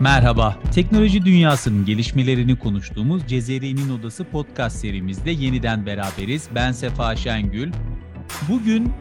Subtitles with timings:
[0.00, 0.58] Merhaba.
[0.74, 6.48] Teknoloji dünyasının gelişmelerini konuştuğumuz Cezeri'nin Odası podcast serimizde yeniden beraberiz.
[6.54, 7.72] Ben Sefa Şengül.
[8.48, 8.92] Bugün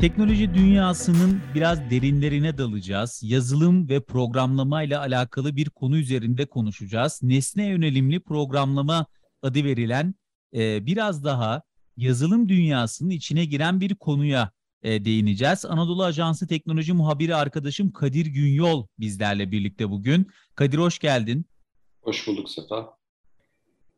[0.00, 3.20] teknoloji dünyasının biraz derinlerine dalacağız.
[3.24, 7.20] Yazılım ve programlama ile alakalı bir konu üzerinde konuşacağız.
[7.22, 9.06] Nesne yönelimli programlama
[9.42, 10.14] adı verilen
[10.54, 11.62] e, biraz daha
[11.96, 14.50] yazılım dünyasının içine giren bir konuya
[14.86, 15.64] e, değineceğiz.
[15.64, 20.26] Anadolu Ajansı Teknoloji Muhabiri arkadaşım Kadir Günyol bizlerle birlikte bugün.
[20.54, 21.46] Kadir hoş geldin.
[22.02, 22.96] Hoş bulduk Sefa.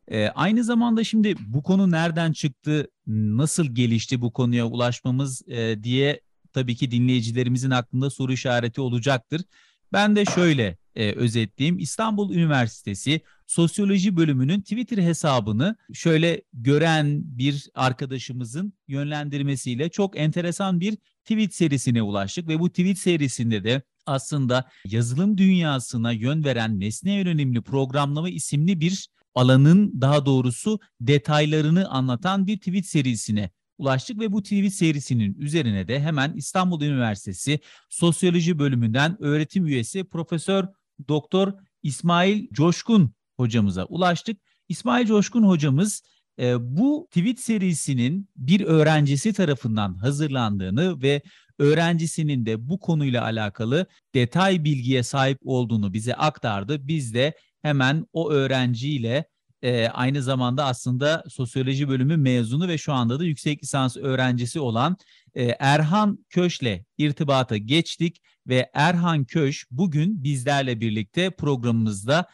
[0.08, 6.20] E, aynı zamanda şimdi bu konu nereden çıktı, nasıl gelişti bu konuya ulaşmamız e, diye
[6.52, 9.42] tabii ki dinleyicilerimizin aklında soru işareti olacaktır.
[9.92, 11.78] Ben de şöyle e, özetleyeyim.
[11.78, 21.54] İstanbul Üniversitesi Sosyoloji bölümünün Twitter hesabını şöyle gören bir arkadaşımızın yönlendirmesiyle çok enteresan bir tweet
[21.54, 28.30] serisine ulaştık ve bu tweet serisinde de aslında yazılım dünyasına yön veren nesne yönelimli programlama
[28.30, 35.34] isimli bir alanın daha doğrusu detaylarını anlatan bir tweet serisine ulaştık ve bu tweet serisinin
[35.34, 40.64] üzerine de hemen İstanbul Üniversitesi Sosyoloji bölümünden öğretim üyesi Profesör
[41.08, 44.40] Doktor İsmail Coşkun hocamıza ulaştık.
[44.68, 46.02] İsmail Coşkun hocamız
[46.38, 51.22] e, bu tweet serisinin bir öğrencisi tarafından hazırlandığını ve
[51.58, 56.88] öğrencisinin de bu konuyla alakalı detay bilgiye sahip olduğunu bize aktardı.
[56.88, 59.24] Biz de hemen o öğrenciyle
[59.62, 64.96] e, aynı zamanda aslında sosyoloji bölümü mezunu ve şu anda da yüksek lisans öğrencisi olan
[65.34, 72.26] e, Erhan Köş'le irtibata geçtik ve Erhan Köş bugün bizlerle birlikte programımızda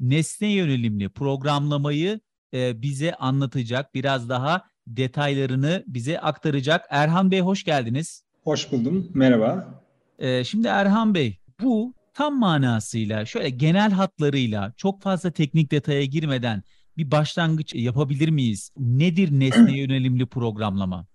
[0.00, 2.20] nesne yönelimli programlamayı
[2.54, 6.86] e, bize anlatacak, biraz daha detaylarını bize aktaracak.
[6.90, 8.22] Erhan Bey hoş geldiniz.
[8.44, 9.82] Hoş buldum, merhaba.
[10.18, 16.62] E, şimdi Erhan Bey, bu tam manasıyla şöyle genel hatlarıyla çok fazla teknik detaya girmeden
[16.96, 18.72] bir başlangıç yapabilir miyiz?
[18.78, 21.06] Nedir nesne yönelimli programlama?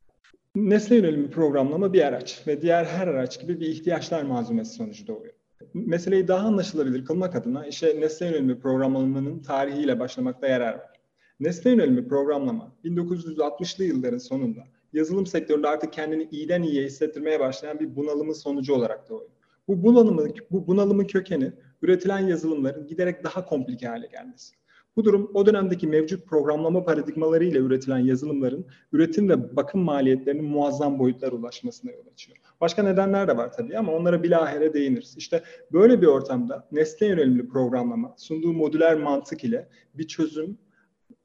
[0.56, 5.34] Nesne yönelimli programlama bir araç ve diğer her araç gibi bir ihtiyaçlar malzumesi sonucu doğuyor.
[5.74, 11.00] Meseleyi daha anlaşılabilir kılmak adına işe nesne yönelimli programlamanın tarihiyle başlamakta yarar var.
[11.40, 17.96] Nesne yönelimli programlama 1960'lı yılların sonunda yazılım sektöründe artık kendini iyiden iyiye hissettirmeye başlayan bir
[17.96, 19.33] bunalımın sonucu olarak doğuyor.
[19.68, 21.52] Bu bunalımın, bu bunalımın kökeni
[21.82, 24.56] üretilen yazılımların giderek daha komplike hale gelmesi.
[24.96, 31.00] Bu durum o dönemdeki mevcut programlama paradigmaları ile üretilen yazılımların üretim ve bakım maliyetlerinin muazzam
[31.00, 32.38] boyutlara ulaşmasına yol açıyor.
[32.62, 35.16] Başka nedenler de var tabii ama onlara bilahare değiniriz.
[35.18, 40.58] İşte böyle bir ortamda nesne yönelimli programlama sunduğu modüler mantık ile bir çözüm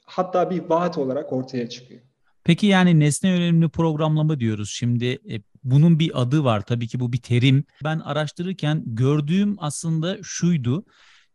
[0.04, 2.00] hatta bir vaat olarak ortaya çıkıyor.
[2.44, 4.71] Peki yani nesne yönelimli programlama diyoruz.
[4.71, 6.61] Şimdi e, bunun bir adı var.
[6.67, 7.65] Tabii ki bu bir terim.
[7.85, 10.85] Ben araştırırken gördüğüm aslında şuydu.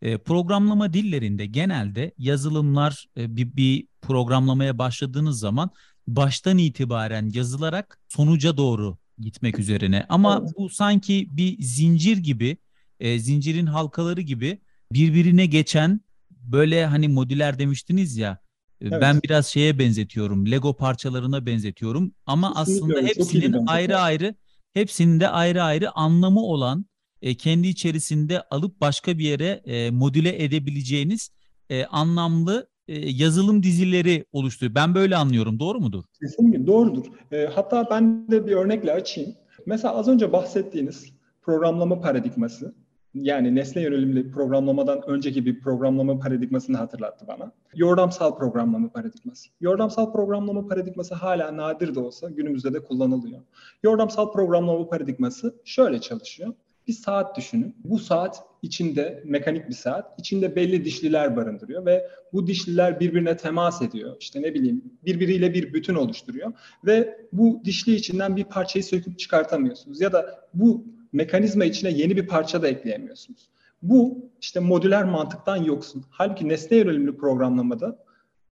[0.01, 5.69] E, programlama dillerinde genelde yazılımlar e, bir, bir programlamaya başladığınız zaman
[6.07, 10.05] baştan itibaren yazılarak sonuca doğru gitmek üzerine.
[10.09, 10.51] Ama evet.
[10.57, 12.57] bu sanki bir zincir gibi,
[12.99, 14.61] e, zincirin halkaları gibi
[14.91, 16.01] birbirine geçen
[16.31, 18.37] böyle hani modüler demiştiniz ya.
[18.83, 19.01] Evet.
[19.01, 20.51] Ben biraz şeye benzetiyorum.
[20.51, 22.11] Lego parçalarına benzetiyorum.
[22.25, 23.07] Ama Kesinlikle aslında öyle.
[23.07, 24.35] hepsinin ayrı ayrı,
[24.73, 26.85] hepsinin de ayrı ayrı anlamı olan
[27.21, 31.31] e, kendi içerisinde alıp başka bir yere e, modüle edebileceğiniz
[31.69, 34.75] e, anlamlı e, yazılım dizileri oluşturuyor.
[34.75, 35.59] Ben böyle anlıyorum.
[35.59, 36.03] Doğru mudur?
[36.21, 37.05] Kesinlikle doğrudur.
[37.31, 39.35] E, hatta ben de bir örnekle açayım.
[39.65, 41.05] Mesela az önce bahsettiğiniz
[41.41, 42.75] programlama paradigması
[43.15, 47.51] yani nesne yönelimli programlamadan önceki bir programlama paradigmasını hatırlattı bana.
[47.75, 49.49] Yordamsal programlama paradigması.
[49.61, 53.41] Yordamsal programlama paradigması hala nadir de olsa günümüzde de kullanılıyor.
[53.83, 56.53] Yordamsal programlama paradigması şöyle çalışıyor
[56.87, 57.75] bir saat düşünün.
[57.83, 63.81] Bu saat içinde mekanik bir saat, içinde belli dişliler barındırıyor ve bu dişliler birbirine temas
[63.81, 64.15] ediyor.
[64.19, 66.53] İşte ne bileyim birbiriyle bir bütün oluşturuyor
[66.85, 72.27] ve bu dişli içinden bir parçayı söküp çıkartamıyorsunuz ya da bu mekanizma içine yeni bir
[72.27, 73.49] parça da ekleyemiyorsunuz.
[73.81, 76.05] Bu işte modüler mantıktan yoksun.
[76.09, 77.99] Halbuki nesne yönelimli programlamada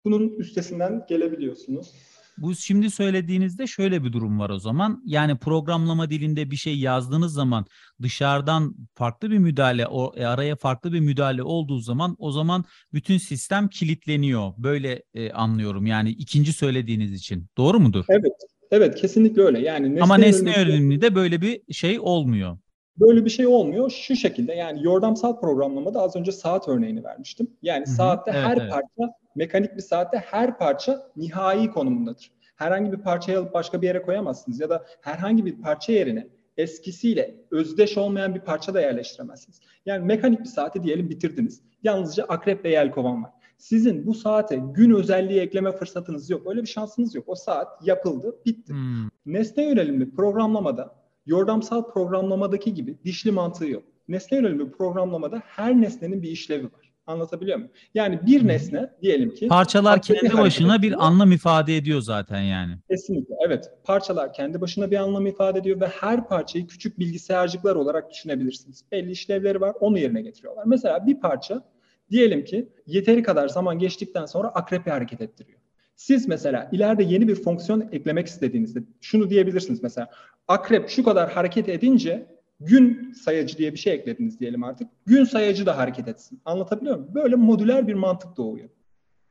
[0.04, 1.92] bunun üstesinden gelebiliyorsunuz.
[2.38, 5.02] Bu şimdi söylediğinizde şöyle bir durum var o zaman.
[5.06, 7.66] Yani programlama dilinde bir şey yazdığınız zaman
[8.02, 13.18] dışarıdan farklı bir müdahale, o e, araya farklı bir müdahale olduğu zaman o zaman bütün
[13.18, 14.52] sistem kilitleniyor.
[14.58, 17.46] Böyle e, anlıyorum yani ikinci söylediğiniz için.
[17.56, 18.04] Doğru mudur?
[18.08, 18.50] Evet.
[18.70, 19.60] Evet kesinlikle öyle.
[19.60, 22.58] Yani nesne Ama nesne yönelimli böyle bir şey olmuyor.
[22.96, 23.90] Böyle bir şey olmuyor.
[23.90, 27.50] Şu şekilde yani yordamsal programlamada az önce saat örneğini vermiştim.
[27.62, 27.94] Yani Hı-hı.
[27.94, 28.70] saatte evet, her evet.
[28.70, 32.30] parça mekanik bir saatte her parça nihai konumundadır.
[32.56, 36.26] Herhangi bir parçayı alıp başka bir yere koyamazsınız ya da herhangi bir parça yerine
[36.56, 39.60] eskisiyle özdeş olmayan bir parça da yerleştiremezsiniz.
[39.86, 41.62] Yani mekanik bir saati diyelim bitirdiniz.
[41.82, 43.30] Yalnızca akrep ve yelkovan var.
[43.60, 46.46] Sizin bu saate gün özelliği ekleme fırsatınız yok.
[46.46, 47.24] Öyle bir şansınız yok.
[47.28, 48.72] O saat yapıldı, bitti.
[48.72, 49.08] Hmm.
[49.26, 50.94] Nesne yönelimli programlamada,
[51.26, 53.82] yordamsal programlamadaki gibi dişli mantığı yok.
[54.08, 56.92] Nesne yönelimli programlamada her nesnenin bir işlevi var.
[57.06, 57.72] Anlatabiliyor muyum?
[57.94, 62.72] Yani bir nesne diyelim ki parçalar kendi başına bir anlam ifade ediyor zaten yani.
[62.90, 63.70] Kesinlikle evet.
[63.84, 68.84] Parçalar kendi başına bir anlam ifade ediyor ve her parçayı küçük bilgisayarcıklar olarak düşünebilirsiniz.
[68.92, 70.64] Belli işlevleri var, onu yerine getiriyorlar.
[70.66, 71.62] Mesela bir parça
[72.10, 75.58] diyelim ki yeteri kadar zaman geçtikten sonra akrepi hareket ettiriyor.
[75.96, 80.10] Siz mesela ileride yeni bir fonksiyon eklemek istediğinizde şunu diyebilirsiniz mesela
[80.48, 82.26] akrep şu kadar hareket edince
[82.60, 84.88] gün sayacı diye bir şey eklediniz diyelim artık.
[85.06, 86.40] Gün sayacı da hareket etsin.
[86.44, 87.14] Anlatabiliyor muyum?
[87.14, 88.68] Böyle modüler bir mantık doğuyor.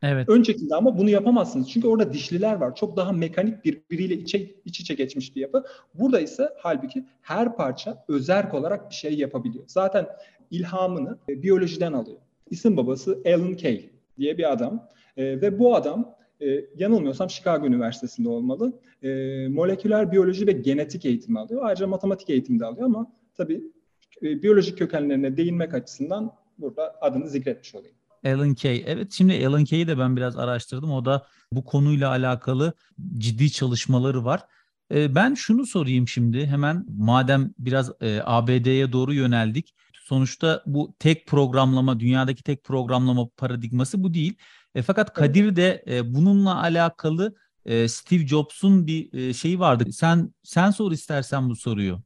[0.01, 0.29] Evet.
[0.29, 1.69] Öncekinde ama bunu yapamazsınız.
[1.69, 2.75] Çünkü orada dişliler var.
[2.75, 5.63] Çok daha mekanik birbiriyle içe, iç içe geçmiş bir yapı.
[5.93, 9.63] Burada ise halbuki her parça özerk olarak bir şey yapabiliyor.
[9.67, 10.07] Zaten
[10.51, 12.17] ilhamını e, biyolojiden alıyor.
[12.49, 14.87] İsim babası Alan Kay diye bir adam.
[15.17, 18.79] E, ve bu adam e, yanılmıyorsam Chicago Üniversitesi'nde olmalı.
[19.03, 19.09] E,
[19.47, 21.61] moleküler biyoloji ve genetik eğitimi alıyor.
[21.65, 23.63] Ayrıca matematik eğitimi de alıyor ama tabii
[24.21, 27.95] e, biyolojik kökenlerine değinmek açısından burada adını zikretmiş olayım.
[28.25, 28.83] Alan Kay.
[28.87, 30.91] Evet şimdi Alan Kay'i de ben biraz araştırdım.
[30.91, 32.73] O da bu konuyla alakalı
[33.17, 34.41] ciddi çalışmaları var.
[34.93, 39.73] E, ben şunu sorayım şimdi hemen madem biraz e, ABD'ye doğru yöneldik.
[40.09, 44.33] Sonuçta bu tek programlama, dünyadaki tek programlama paradigması bu değil.
[44.75, 47.35] E, fakat Kadir de e, bununla alakalı
[47.65, 49.83] e, Steve Jobs'un bir e, şeyi vardı.
[49.91, 51.99] Sen sen sor istersen bu soruyu.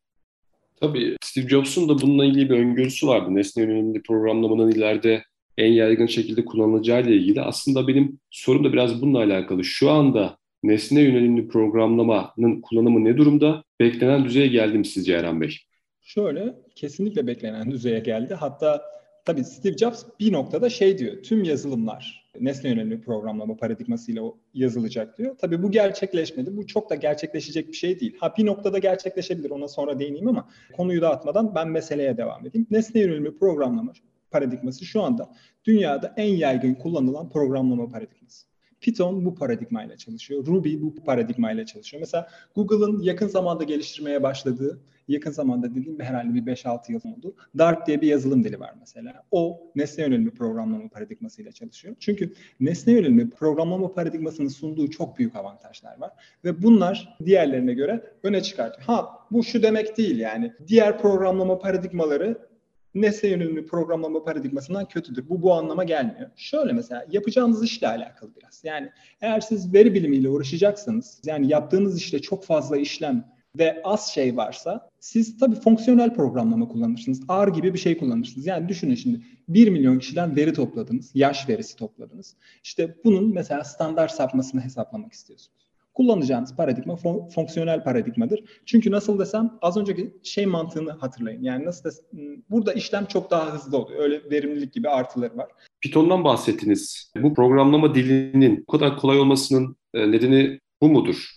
[0.82, 3.36] Tabii Steve Jobs'un da bununla ilgili bir öngörüsü vardı.
[3.36, 5.24] Nesne yönelimli programlamanın ileride
[5.58, 7.42] en yaygın şekilde kullanılacağı ile ilgili.
[7.42, 9.64] Aslında benim sorum da biraz bununla alakalı.
[9.64, 13.64] Şu anda nesne yönelimli programlamanın kullanımı ne durumda?
[13.80, 15.58] Beklenen düzeye geldi mi sizce Eren Bey?
[16.04, 18.34] Şöyle, kesinlikle beklenen düzeye geldi.
[18.34, 18.82] Hatta
[19.26, 24.24] tabii Steve Jobs bir noktada şey diyor, tüm yazılımlar nesne yönelimli programlama paradigmasıyla
[24.54, 25.38] yazılacak diyor.
[25.38, 26.58] Tabii bu gerçekleşmedi.
[26.58, 28.18] Bu çok da gerçekleşecek bir şey değil.
[28.20, 32.68] Ha bir noktada gerçekleşebilir ona sonra değineyim ama konuyu dağıtmadan ben meseleye devam edeyim.
[32.72, 33.94] Nesne yönelimli programlama
[34.32, 35.30] paradigması şu anda
[35.66, 38.53] dünyada en yaygın kullanılan programlama paradigması.
[38.84, 40.46] Python bu paradigmayla çalışıyor.
[40.46, 42.02] Ruby bu paradigmayla çalışıyor.
[42.02, 47.36] Mesela Google'ın yakın zamanda geliştirmeye başladığı, yakın zamanda dediğim herhalde bir 5-6 yıl oldu.
[47.58, 49.24] Dart diye bir yazılım dili var mesela.
[49.32, 51.96] O nesne yönelimli programlama paradigmasıyla çalışıyor.
[52.00, 56.12] Çünkü nesne yönelimli programlama paradigmasının sunduğu çok büyük avantajlar var.
[56.46, 58.88] Ve bunlar diğerlerine göre öne çıkartıyor.
[58.88, 60.54] Ha bu şu demek değil yani.
[60.68, 62.53] Diğer programlama paradigmaları
[62.96, 65.30] nesne yönelimli programlama paradigmasından kötüdür.
[65.30, 66.30] Bu bu anlama gelmiyor.
[66.36, 68.62] Şöyle mesela yapacağınız işle alakalı biraz.
[68.64, 68.90] Yani
[69.22, 74.90] eğer siz veri bilimiyle uğraşacaksanız yani yaptığınız işte çok fazla işlem ve az şey varsa
[75.00, 77.22] siz tabii fonksiyonel programlama kullanırsınız.
[77.30, 78.48] R gibi bir şey kullanırsınız.
[78.48, 81.12] Yani düşünün şimdi 1 milyon kişiden veri topladınız.
[81.14, 82.36] Yaş verisi topladınız.
[82.64, 85.64] İşte bunun mesela standart sapmasını hesaplamak istiyorsunuz
[85.94, 88.44] kullanacağınız paradigma fon, fonksiyonel paradigmadır.
[88.66, 91.44] Çünkü nasıl desem az önceki şey mantığını hatırlayın.
[91.44, 92.06] Yani nasıl desem,
[92.50, 94.04] burada işlem çok daha hızlı oluyor.
[94.04, 95.50] Öyle verimlilik gibi artıları var.
[95.82, 97.12] Python'dan bahsettiniz.
[97.16, 101.30] Bu programlama dilinin bu kadar kolay olmasının e, nedeni bu mudur?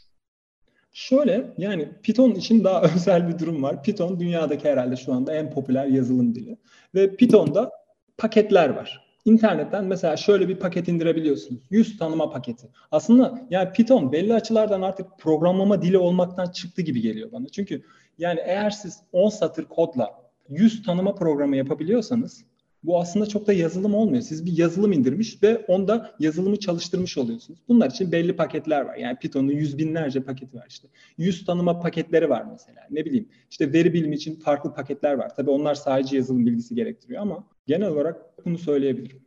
[0.92, 3.82] Şöyle yani Python için daha özel bir durum var.
[3.82, 6.58] Python dünyadaki herhalde şu anda en popüler yazılım dili.
[6.94, 7.70] Ve Python'da
[8.18, 9.05] paketler var.
[9.26, 11.62] İnternetten mesela şöyle bir paket indirebiliyorsunuz.
[11.70, 12.68] Yüz tanıma paketi.
[12.90, 17.48] Aslında yani Python belli açılardan artık programlama dili olmaktan çıktı gibi geliyor bana.
[17.48, 17.82] Çünkü
[18.18, 20.10] yani eğer siz 10 satır kodla
[20.48, 22.44] yüz tanıma programı yapabiliyorsanız
[22.86, 24.22] bu aslında çok da yazılım olmuyor.
[24.22, 27.58] Siz bir yazılım indirmiş ve onda yazılımı çalıştırmış oluyorsunuz.
[27.68, 28.96] Bunlar için belli paketler var.
[28.96, 30.88] Yani Python'un yüz binlerce paketi var işte.
[31.18, 32.80] Yüz tanıma paketleri var mesela.
[32.90, 35.36] Ne bileyim işte veri bilimi için farklı paketler var.
[35.36, 39.26] Tabii onlar sadece yazılım bilgisi gerektiriyor ama genel olarak bunu söyleyebilirim.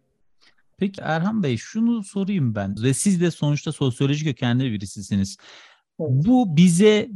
[0.78, 2.76] Peki Erhan Bey şunu sorayım ben.
[2.84, 5.38] Ve siz de sonuçta sosyoloji kökenli birisisiniz.
[6.00, 7.10] Bu bize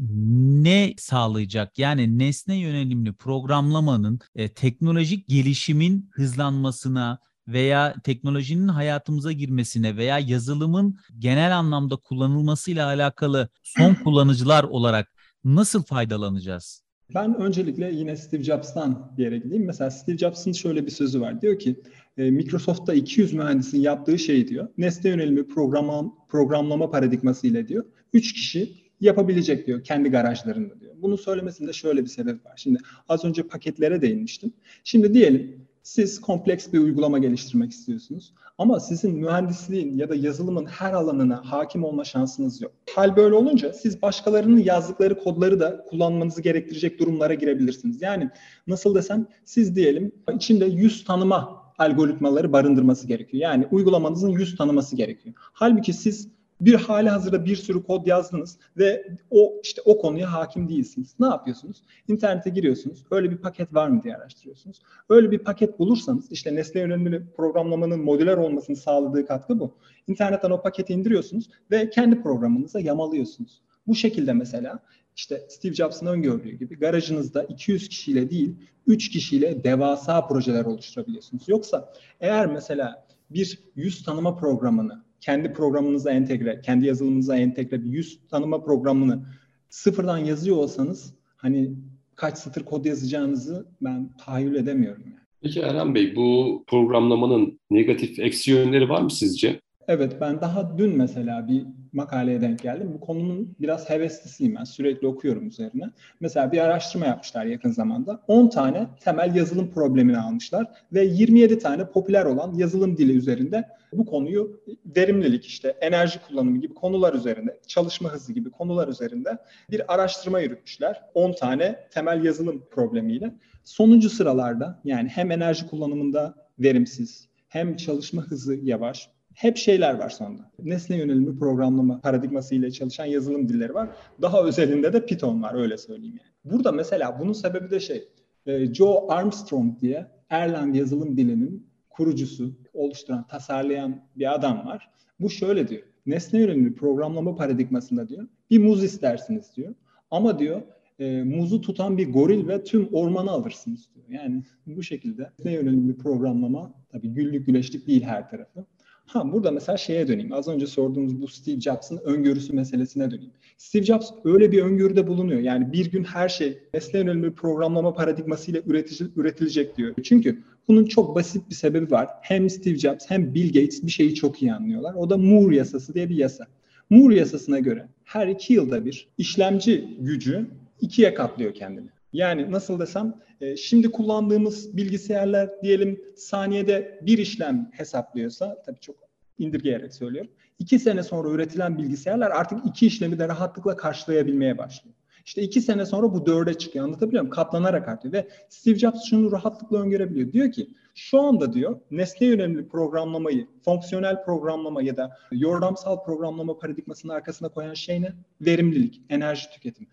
[0.63, 1.79] ne sağlayacak?
[1.79, 11.57] Yani nesne yönelimli programlamanın e, teknolojik gelişimin hızlanmasına veya teknolojinin hayatımıza girmesine veya yazılımın genel
[11.57, 15.07] anlamda kullanılmasıyla alakalı son kullanıcılar olarak
[15.43, 16.83] nasıl faydalanacağız?
[17.15, 19.65] Ben öncelikle yine Steve Jobs'tan bir yere gideyim.
[19.65, 21.41] Mesela Steve Jobs'ın şöyle bir sözü var.
[21.41, 21.81] Diyor ki
[22.17, 24.67] e, Microsoft'ta 200 mühendisin yaptığı şey diyor.
[24.77, 27.85] Nesne yönelimli program, programlama paradigması ile diyor.
[28.13, 30.93] 3 kişi yapabilecek diyor kendi garajlarında diyor.
[31.01, 32.53] Bunu söylemesinde şöyle bir sebep var.
[32.55, 32.79] Şimdi
[33.09, 34.53] az önce paketlere değinmiştim.
[34.83, 38.33] Şimdi diyelim Siz kompleks bir uygulama geliştirmek istiyorsunuz.
[38.57, 42.71] Ama sizin mühendisliğin ya da yazılımın her alanına hakim olma şansınız yok.
[42.95, 48.01] Hal böyle olunca siz başkalarının yazdıkları kodları da kullanmanızı gerektirecek durumlara girebilirsiniz.
[48.01, 48.29] Yani
[48.67, 53.43] nasıl desem siz diyelim içinde yüz tanıma algoritmaları barındırması gerekiyor.
[53.43, 55.35] Yani uygulamanızın yüz tanıması gerekiyor.
[55.37, 56.29] Halbuki siz
[56.65, 61.15] bir hali hazırda bir sürü kod yazdınız ve o işte o konuya hakim değilsiniz.
[61.19, 61.83] Ne yapıyorsunuz?
[62.07, 63.05] İnternete giriyorsunuz.
[63.11, 64.81] Öyle bir paket var mı diye araştırıyorsunuz.
[65.09, 69.77] Öyle bir paket bulursanız işte nesne yönelimli programlamanın modüler olmasını sağladığı katkı bu.
[70.07, 73.61] İnternetten o paketi indiriyorsunuz ve kendi programınıza yamalıyorsunuz.
[73.87, 74.79] Bu şekilde mesela
[75.15, 78.55] işte Steve Jobs'ın öngördüğü gibi garajınızda 200 kişiyle değil
[78.87, 81.43] 3 kişiyle devasa projeler oluşturabiliyorsunuz.
[81.47, 88.19] Yoksa eğer mesela bir yüz tanıma programını kendi programınıza entegre, kendi yazılımınıza entegre bir yüz
[88.29, 89.25] tanıma programını
[89.69, 91.71] sıfırdan yazıyor olsanız hani
[92.15, 95.03] kaç satır kod yazacağınızı ben tahayyül edemiyorum.
[95.05, 95.23] Yani.
[95.41, 99.61] Peki Eren Bey bu programlamanın negatif eksi yönleri var mı sizce?
[99.87, 102.91] Evet ben daha dün mesela bir makaleye denk geldim.
[102.93, 104.63] Bu konunun biraz heveslisiyim ben.
[104.63, 105.89] Sürekli okuyorum üzerine.
[106.19, 108.23] Mesela bir araştırma yapmışlar yakın zamanda.
[108.27, 114.05] 10 tane temel yazılım problemini almışlar ve 27 tane popüler olan yazılım dili üzerinde bu
[114.05, 114.61] konuyu
[114.95, 119.37] verimlilik işte enerji kullanımı gibi konular üzerinde, çalışma hızı gibi konular üzerinde
[119.71, 121.01] bir araştırma yürütmüşler.
[121.13, 123.35] 10 tane temel yazılım problemiyle.
[123.63, 130.51] Sonuncu sıralarda yani hem enerji kullanımında verimsiz, hem çalışma hızı yavaş, hep şeyler var sonunda.
[130.59, 133.89] Nesne yönelimli programlama paradigması ile çalışan yazılım dilleri var.
[134.21, 136.53] Daha özelinde de Python var öyle söyleyeyim yani.
[136.53, 138.09] Burada mesela bunun sebebi de şey,
[138.45, 144.89] e, Joe Armstrong diye Erlang yazılım dilinin kurucusu, oluşturan, tasarlayan bir adam var.
[145.19, 145.81] Bu şöyle diyor.
[146.05, 149.75] Nesne yönelimli programlama paradigmasında diyor, bir muz istersiniz diyor.
[150.11, 150.61] Ama diyor
[150.99, 154.05] e, muzu tutan bir goril ve tüm ormanı alırsınız diyor.
[154.09, 158.65] Yani bu şekilde nesne yönelimli programlama tabii güllük güleşlik değil her tarafı.
[159.05, 160.33] Ha burada mesela şeye döneyim.
[160.33, 163.31] Az önce sorduğumuz bu Steve Jobs'ın öngörüsü meselesine döneyim.
[163.57, 165.39] Steve Jobs öyle bir öngörüde bulunuyor.
[165.39, 169.93] Yani bir gün her şey nesne yönelimli programlama paradigmasıyla üretici, üretilecek diyor.
[170.03, 172.09] Çünkü bunun çok basit bir sebebi var.
[172.21, 174.93] Hem Steve Jobs hem Bill Gates bir şeyi çok iyi anlıyorlar.
[174.93, 176.47] O da Moore yasası diye bir yasa.
[176.89, 180.47] Moore yasasına göre her iki yılda bir işlemci gücü
[180.81, 181.89] ikiye katlıyor kendini.
[182.13, 188.95] Yani nasıl desem e, şimdi kullandığımız bilgisayarlar diyelim saniyede bir işlem hesaplıyorsa tabii çok
[189.39, 190.31] indirgeyerek söylüyorum.
[190.59, 194.95] İki sene sonra üretilen bilgisayarlar artık iki işlemi de rahatlıkla karşılayabilmeye başlıyor.
[195.25, 196.85] İşte iki sene sonra bu dörde çıkıyor.
[196.85, 197.35] Anlatabiliyor muyum?
[197.35, 198.13] Katlanarak artıyor.
[198.13, 200.31] Ve Steve Jobs şunu rahatlıkla öngörebiliyor.
[200.31, 207.13] Diyor ki şu anda diyor nesne yönelimli programlamayı, fonksiyonel programlama ya da yordamsal programlama paradigmasının
[207.13, 208.13] arkasına koyan şey ne?
[208.41, 209.87] Verimlilik, enerji tüketimi.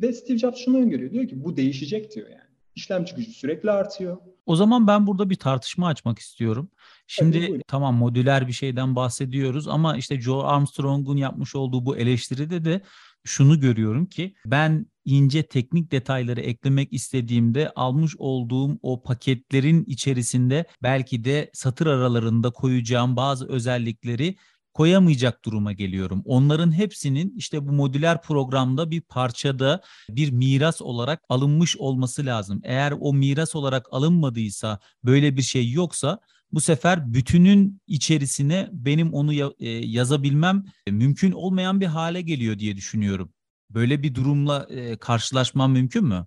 [0.00, 1.12] Ve Steve Jobs şunu öngörüyor.
[1.12, 2.40] Diyor ki bu değişecek diyor yani.
[2.74, 4.16] İşlemci gücü sürekli artıyor.
[4.46, 6.70] O zaman ben burada bir tartışma açmak istiyorum.
[7.06, 12.64] Şimdi Tabii, tamam modüler bir şeyden bahsediyoruz ama işte Joe Armstrong'un yapmış olduğu bu eleştiride
[12.64, 12.80] de
[13.24, 21.24] şunu görüyorum ki ben ince teknik detayları eklemek istediğimde almış olduğum o paketlerin içerisinde belki
[21.24, 24.36] de satır aralarında koyacağım bazı özellikleri
[24.74, 26.22] koyamayacak duruma geliyorum.
[26.24, 32.60] Onların hepsinin işte bu modüler programda bir parçada bir miras olarak alınmış olması lazım.
[32.64, 36.18] Eğer o miras olarak alınmadıysa, böyle bir şey yoksa
[36.52, 43.32] bu sefer bütünün içerisine benim onu e, yazabilmem mümkün olmayan bir hale geliyor diye düşünüyorum.
[43.70, 46.26] Böyle bir durumla e, karşılaşmam mümkün mü?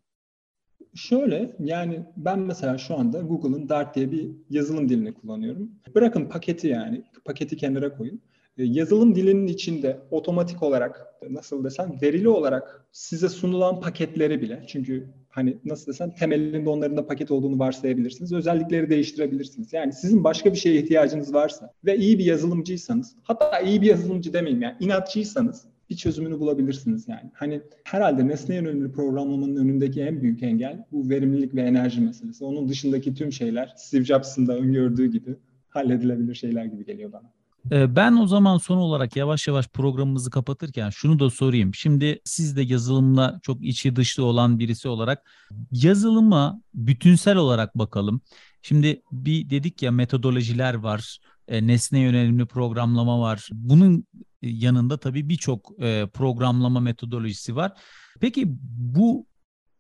[0.96, 5.72] Şöyle yani ben mesela şu anda Google'ın Dart diye bir yazılım dilini kullanıyorum.
[5.96, 8.22] Bırakın paketi yani paketi kenara koyun.
[8.58, 15.08] E, yazılım dilinin içinde otomatik olarak nasıl desem verili olarak size sunulan paketleri bile çünkü
[15.30, 18.34] hani nasıl desem temelinde onların da paket olduğunu varsayabilirsiniz.
[18.34, 19.74] Özellikleri değiştirebilirsiniz.
[19.74, 24.34] Yani sizin başka bir şeye ihtiyacınız varsa ve iyi bir yazılımcıysanız hatta iyi bir yazılımcı
[24.34, 27.32] demeyeyim yani inatçıysanız bir çözümünü bulabilirsiniz yani.
[27.34, 32.46] Hani herhalde nesne yönelimli programlamanın önündeki en büyük engel bu verimlilik ve enerji meselesi.
[32.46, 35.36] Onun dışındaki tüm şeyler Steve Jobs'ın da öngördüğü gibi
[35.70, 37.37] halledilebilir şeyler gibi geliyor bana.
[37.72, 41.74] Ee, ben o zaman son olarak yavaş yavaş programımızı kapatırken şunu da sorayım.
[41.76, 45.32] Şimdi siz de yazılımla çok içi dışlı olan birisi olarak
[45.72, 48.22] yazılıma bütünsel olarak bakalım.
[48.62, 53.50] Şimdi bir dedik ya metodolojiler var, e, nesne yönelimli programlama var.
[53.52, 54.08] Bunun
[54.42, 57.72] yanında tabii birçok e, programlama metodolojisi var.
[58.20, 58.44] Peki
[58.78, 59.28] bu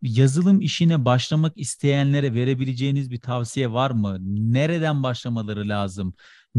[0.01, 4.17] yazılım işine başlamak isteyenlere verebileceğiniz bir tavsiye var mı?
[4.53, 6.13] Nereden başlamaları lazım?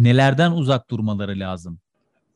[0.05, 1.79] Nelerden uzak durmaları lazım?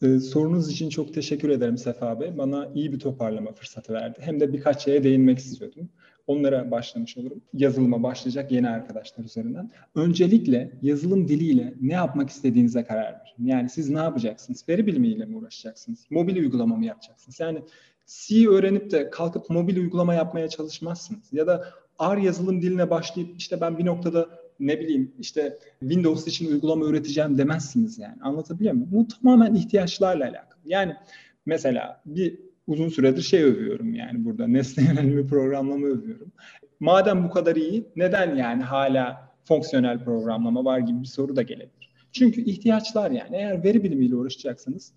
[0.02, 2.38] Ee, sorunuz için çok teşekkür ederim Sefa Bey.
[2.38, 4.18] Bana iyi bir toparlama fırsatı verdi.
[4.20, 5.88] Hem de birkaç şeye değinmek istiyordum.
[6.26, 7.40] Onlara başlamış olurum.
[7.54, 9.70] Yazılıma başlayacak yeni arkadaşlar üzerinden.
[9.94, 13.46] Öncelikle yazılım diliyle ne yapmak istediğinize karar verin.
[13.46, 14.68] Yani siz ne yapacaksınız?
[14.68, 16.06] Veri bilimiyle mi uğraşacaksınız?
[16.10, 17.40] Mobil uygulama mı yapacaksınız?
[17.40, 17.62] Yani
[18.06, 21.32] C öğrenip de kalkıp mobil uygulama yapmaya çalışmazsınız.
[21.32, 21.68] Ya da
[22.00, 24.28] R yazılım diline başlayıp işte ben bir noktada
[24.66, 28.16] ne bileyim işte Windows için uygulama üreteceğim demezsiniz yani.
[28.22, 28.88] Anlatabiliyor muyum?
[28.92, 30.60] Bu tamamen ihtiyaçlarla alakalı.
[30.64, 30.96] Yani
[31.46, 36.32] mesela bir uzun süredir şey övüyorum yani burada nesne yönelimli programlama övüyorum.
[36.80, 41.92] Madem bu kadar iyi neden yani hala fonksiyonel programlama var gibi bir soru da gelebilir.
[42.12, 44.92] Çünkü ihtiyaçlar yani eğer veri bilimiyle uğraşacaksanız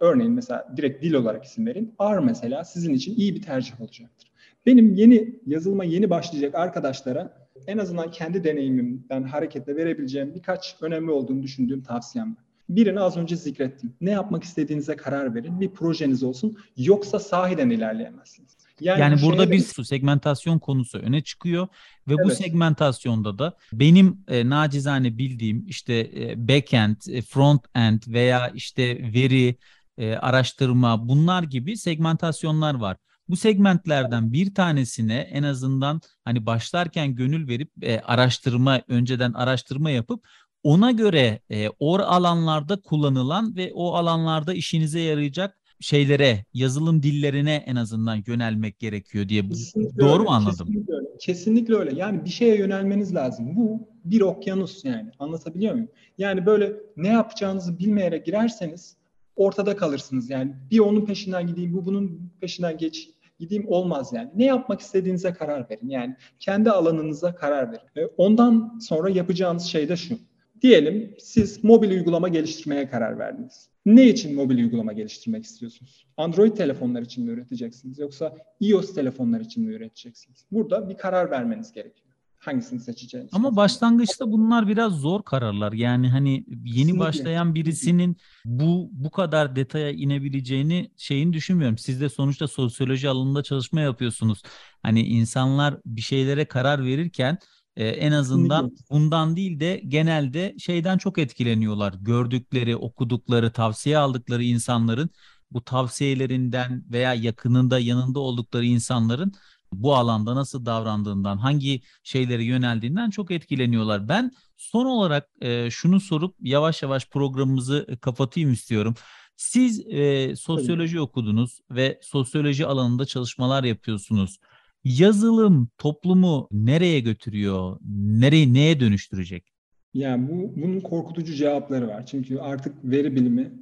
[0.00, 1.94] örneğin mesela direkt dil olarak isim verin.
[2.00, 4.30] R mesela sizin için iyi bir tercih olacaktır.
[4.66, 11.42] Benim yeni yazılıma yeni başlayacak arkadaşlara en azından kendi deneyimimden hareketle verebileceğim birkaç önemli olduğunu
[11.42, 12.44] düşündüğüm tavsiyem var.
[12.68, 13.94] Birini az önce zikrettim.
[14.00, 15.60] Ne yapmak istediğinize karar verin.
[15.60, 16.56] Bir projeniz olsun.
[16.76, 18.56] Yoksa sahiden ilerleyemezsiniz.
[18.80, 21.68] Yani, yani burada bir segmentasyon konusu öne çıkıyor
[22.08, 22.24] ve evet.
[22.24, 29.56] bu segmentasyonda da benim e, nacizane bildiğim işte e, backend, e, frontend veya işte veri,
[29.98, 32.96] e, araştırma bunlar gibi segmentasyonlar var.
[33.28, 40.26] Bu segmentlerden bir tanesine en azından hani başlarken gönül verip e, araştırma önceden araştırma yapıp
[40.62, 47.76] ona göre e, o alanlarda kullanılan ve o alanlarda işinize yarayacak şeylere, yazılım dillerine en
[47.76, 49.48] azından yönelmek gerekiyor diye.
[49.48, 50.66] Kesinlikle Doğru öyle, mu anladım?
[50.66, 51.06] Kesinlikle öyle.
[51.20, 51.94] Kesinlikle öyle.
[51.96, 53.56] Yani bir şeye yönelmeniz lazım.
[53.56, 55.10] Bu bir okyanus yani.
[55.18, 55.88] Anlatabiliyor muyum?
[56.18, 58.96] Yani böyle ne yapacağınızı bilmeyerek girerseniz
[59.36, 60.30] ortada kalırsınız.
[60.30, 64.30] Yani bir onun peşinden gideyim, bu bunun peşinden geç gideyim olmaz yani.
[64.34, 65.88] Ne yapmak istediğinize karar verin.
[65.88, 68.10] Yani kendi alanınıza karar verin.
[68.16, 70.18] Ondan sonra yapacağınız şey de şu.
[70.62, 73.68] Diyelim siz mobil uygulama geliştirmeye karar verdiniz.
[73.86, 76.06] Ne için mobil uygulama geliştirmek istiyorsunuz?
[76.16, 80.46] Android telefonlar için mi üreteceksiniz yoksa iOS telefonlar için mi üreteceksiniz?
[80.50, 82.05] Burada bir karar vermeniz gerekiyor.
[82.46, 83.30] Hangisini seçeceğiniz?
[83.34, 85.72] Ama başlangıçta bunlar biraz zor kararlar.
[85.72, 86.98] Yani hani yeni Kesinlikle.
[86.98, 91.78] başlayan birisinin bu bu kadar detaya inebileceğini şeyin düşünmüyorum.
[91.78, 94.42] Siz de sonuçta sosyoloji alanında çalışma yapıyorsunuz.
[94.82, 97.38] Hani insanlar bir şeylere karar verirken
[97.76, 101.94] ee, en azından bundan değil de genelde şeyden çok etkileniyorlar.
[102.00, 105.10] Gördükleri, okudukları, tavsiye aldıkları insanların
[105.50, 109.32] bu tavsiyelerinden veya yakınında, yanında oldukları insanların
[109.72, 114.08] bu alanda nasıl davrandığından, hangi şeylere yöneldiğinden çok etkileniyorlar.
[114.08, 118.94] Ben son olarak e, şunu sorup yavaş yavaş programımızı kapatayım istiyorum.
[119.36, 121.00] Siz e, sosyoloji Tabii.
[121.00, 124.38] okudunuz ve sosyoloji alanında çalışmalar yapıyorsunuz
[124.84, 127.78] yazılım toplumu nereye götürüyor?
[127.96, 129.52] Nereye neye dönüştürecek?
[129.94, 132.06] Yani bu bunun korkutucu cevapları var.
[132.06, 133.52] Çünkü artık veri bilimi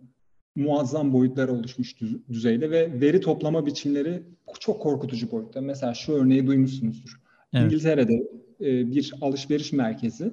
[0.56, 1.96] muazzam boyutlara oluşmuş
[2.32, 4.22] düzeyde ve veri toplama biçimleri
[4.60, 5.60] çok korkutucu boyutta.
[5.60, 7.20] Mesela şu örneği duymuşsunuzdur.
[7.52, 7.64] Evet.
[7.64, 8.12] İngiltere'de
[8.60, 10.32] e, bir alışveriş merkezi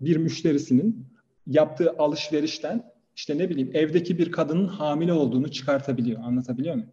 [0.00, 1.06] bir müşterisinin
[1.46, 2.84] yaptığı alışverişten
[3.16, 6.20] işte ne bileyim evdeki bir kadının hamile olduğunu çıkartabiliyor.
[6.22, 6.90] Anlatabiliyor muyum?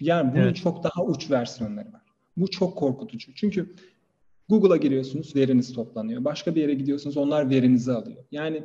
[0.00, 0.56] Yani bunun evet.
[0.56, 2.02] çok daha uç versiyonları var.
[2.36, 3.34] Bu çok korkutucu.
[3.34, 3.74] Çünkü
[4.48, 6.24] Google'a giriyorsunuz, veriniz toplanıyor.
[6.24, 8.24] Başka bir yere gidiyorsunuz, onlar verinizi alıyor.
[8.32, 8.64] Yani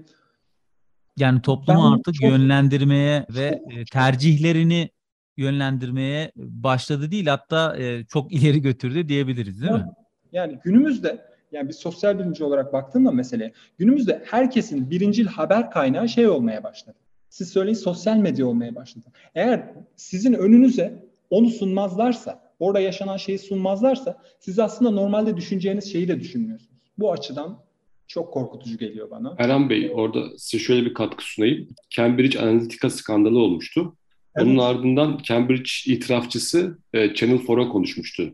[1.18, 4.90] yani toplumu artık çok, yönlendirmeye ve e, tercihlerini
[5.38, 9.86] yönlendirmeye başladı değil hatta e, çok ileri götürdü diyebiliriz değil mi?
[10.32, 16.28] Yani günümüzde yani bir sosyal bilimci olarak baktığımda mesele günümüzde herkesin birincil haber kaynağı şey
[16.28, 16.98] olmaya başladı.
[17.30, 19.06] Siz söyleyin sosyal medya olmaya başladı.
[19.36, 26.20] Eğer sizin önünüze onu sunmazlarsa orada yaşanan şeyi sunmazlarsa siz aslında normalde düşüneceğiniz şeyi de
[26.20, 26.82] düşünmüyorsunuz.
[26.98, 27.60] Bu açıdan
[28.08, 29.36] çok korkutucu geliyor bana.
[29.40, 31.68] Erhan Bey orada size şöyle bir katkı sunayım.
[31.90, 33.98] Cambridge Analytica skandalı olmuştu.
[34.36, 34.48] Evet.
[34.48, 38.34] Onun ardından Cambridge itirafçısı e, Channel 4'a konuşmuştu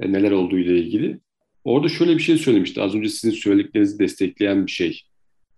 [0.00, 1.20] e, neler olduğu ile ilgili.
[1.64, 2.82] Orada şöyle bir şey söylemişti.
[2.82, 5.02] Az önce sizin söylediklerinizi destekleyen bir şey.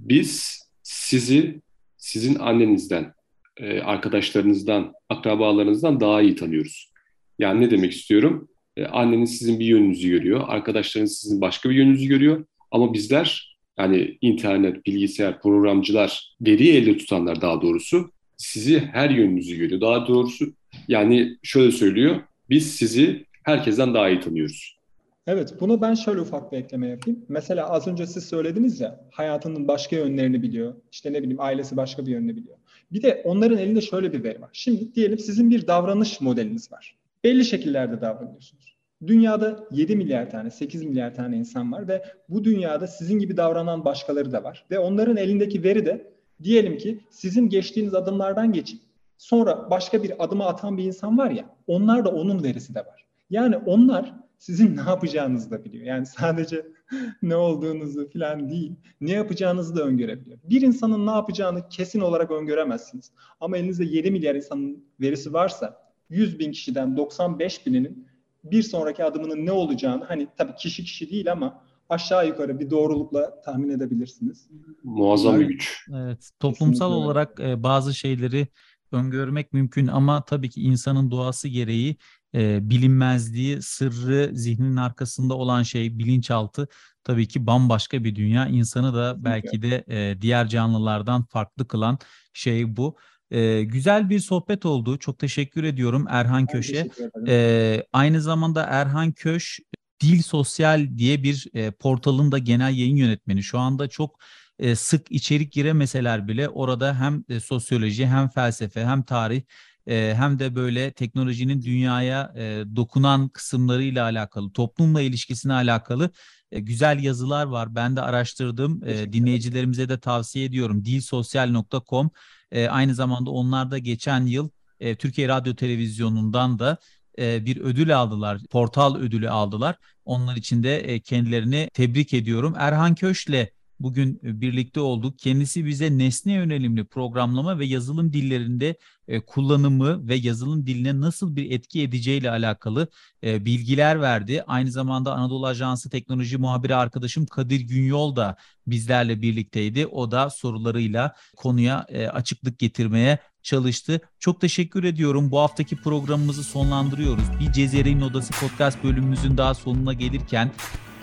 [0.01, 1.61] Biz sizi
[1.97, 3.13] sizin annenizden,
[3.57, 6.93] e, arkadaşlarınızdan, akrabalarınızdan daha iyi tanıyoruz.
[7.39, 8.49] Yani ne demek istiyorum?
[8.91, 12.45] Anneniz sizin bir yönünüzü görüyor, arkadaşlarınız sizin başka bir yönünüzü görüyor.
[12.71, 19.81] Ama bizler yani internet, bilgisayar, programcılar, veriyi elde tutanlar daha doğrusu sizi her yönünüzü görüyor.
[19.81, 20.47] Daha doğrusu
[20.89, 22.17] yani şöyle söylüyor,
[22.51, 24.79] biz sizi herkesten daha iyi tanıyoruz.
[25.27, 27.25] Evet, buna ben şöyle ufak bir ekleme yapayım.
[27.29, 30.75] Mesela az önce siz söylediniz ya, hayatının başka yönlerini biliyor.
[30.93, 32.57] İşte ne bileyim ailesi başka bir yönünü biliyor.
[32.93, 34.51] Bir de onların elinde şöyle bir veri var.
[34.53, 38.68] Şimdi diyelim sizin bir davranış modeliniz var belli şekillerde davranıyorsunuz.
[39.07, 43.85] Dünyada 7 milyar tane, 8 milyar tane insan var ve bu dünyada sizin gibi davranan
[43.85, 44.67] başkaları da var.
[44.71, 48.81] Ve onların elindeki veri de diyelim ki sizin geçtiğiniz adımlardan geçip
[49.19, 53.07] sonra başka bir adıma atan bir insan var ya, onlar da onun verisi de var.
[53.31, 55.85] Yani onlar sizin ne yapacağınızı da biliyor.
[55.85, 56.67] Yani sadece
[57.23, 60.39] ne olduğunuzu falan değil, ne yapacağınızı da öngörebiliyor.
[60.45, 63.13] Bir insanın ne yapacağını kesin olarak öngöremezsiniz.
[63.41, 68.08] Ama elinizde 7 milyar insanın verisi varsa 100 bin kişiden 95 bininin
[68.45, 73.41] bir sonraki adımının ne olacağını hani tabii kişi kişi değil ama aşağı yukarı bir doğrulukla
[73.43, 74.49] tahmin edebilirsiniz.
[74.85, 75.87] Muazzam bir güç.
[75.95, 77.07] Evet, toplumsal Kesinlikle.
[77.07, 78.49] olarak e, bazı şeyleri
[78.93, 81.97] öngörmek mümkün ama tabii ki insanın doğası gereği
[82.35, 86.69] e, bilinmezliği, sırrı, zihninin arkasında olan şey, bilinçaltı
[87.05, 88.47] tabii ki bambaşka bir dünya.
[88.49, 91.99] İnsanı da belki de e, diğer canlılardan farklı kılan
[92.33, 92.97] şey bu.
[93.31, 94.99] E, güzel bir sohbet oldu.
[94.99, 96.89] Çok teşekkür ediyorum Erhan Ben Köşe.
[97.29, 99.61] Ee, aynı zamanda Erhan Köş
[100.01, 103.43] Dil Sosyal diye bir e, portalın da genel yayın yönetmeni.
[103.43, 104.19] Şu anda çok
[104.59, 109.43] e, sık içerik giremeseler bile orada hem e, sosyoloji hem felsefe hem tarih
[109.87, 116.11] e, hem de böyle teknolojinin dünyaya e, dokunan kısımlarıyla alakalı, toplumla ilişkisine alakalı
[116.53, 117.75] e, güzel yazılar var.
[117.75, 118.83] Ben de araştırdım.
[118.87, 120.85] E, dinleyicilerimize de tavsiye ediyorum.
[120.85, 122.11] Dilsosyal.com.
[122.53, 124.49] E, aynı zamanda onlar da geçen yıl
[124.81, 126.79] e, Türkiye Radyo Televizyonu'ndan da
[127.19, 128.41] e, bir ödül aldılar.
[128.51, 129.77] Portal ödülü aldılar.
[130.05, 132.55] Onlar için de e, kendilerini tebrik ediyorum.
[132.59, 135.19] Erhan Köş'le bugün e, birlikte olduk.
[135.19, 138.77] Kendisi bize nesne yönelimli programlama ve yazılım dillerinde
[139.09, 142.89] e, kullanımı ve yazılım diline nasıl bir etki edeceğiyle alakalı
[143.25, 144.45] e, bilgiler verdi.
[144.47, 148.37] Aynı zamanda Anadolu Ajansı teknoloji muhabiri arkadaşım Kadir Günyol da
[148.67, 149.87] bizlerle birlikteydi.
[149.87, 154.01] O da sorularıyla konuya açıklık getirmeye çalıştı.
[154.19, 155.31] Çok teşekkür ediyorum.
[155.31, 157.25] Bu haftaki programımızı sonlandırıyoruz.
[157.41, 160.53] Bir Cezer'in Odası podcast bölümümüzün daha sonuna gelirken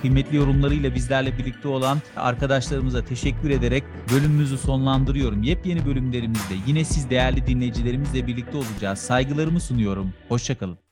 [0.05, 5.43] kıymetli yorumlarıyla bizlerle birlikte olan arkadaşlarımıza teşekkür ederek bölümümüzü sonlandırıyorum.
[5.43, 8.99] Yepyeni bölümlerimizde yine siz değerli dinleyicilerimizle birlikte olacağız.
[8.99, 10.13] Saygılarımı sunuyorum.
[10.29, 10.84] Hoşçakalın.